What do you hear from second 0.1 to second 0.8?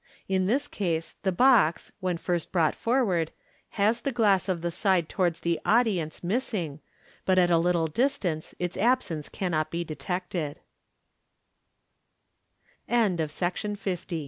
In this